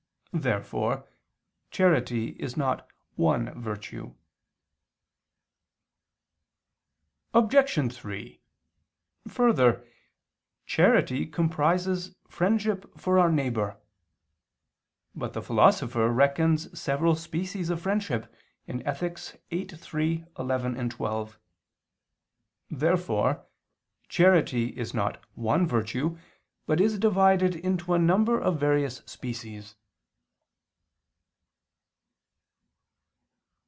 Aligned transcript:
Therefore 0.33 1.09
charity 1.71 2.29
is 2.41 2.55
not 2.55 2.89
one 3.17 3.53
virtue. 3.61 4.15
Obj. 7.33 7.93
3: 7.93 8.41
Further, 9.27 9.85
charity 10.65 11.25
comprises 11.27 12.15
friendship 12.29 12.97
for 12.97 13.19
our 13.19 13.29
neighbor. 13.29 13.77
But 15.13 15.33
the 15.33 15.41
Philosopher 15.41 16.09
reckons 16.09 16.79
several 16.79 17.15
species 17.17 17.69
of 17.69 17.81
friendship 17.81 18.33
(Ethic. 18.69 19.19
viii, 19.49 19.65
3, 19.67 20.25
11, 20.39 20.89
12). 20.91 21.39
Therefore 22.69 23.45
charity 24.07 24.67
is 24.79 24.93
not 24.93 25.21
one 25.35 25.67
virtue, 25.67 26.17
but 26.65 26.79
is 26.79 26.97
divided 26.97 27.53
into 27.53 27.93
a 27.93 27.99
number 27.99 28.39
of 28.39 28.57
various 28.61 28.99
species. 29.05 29.75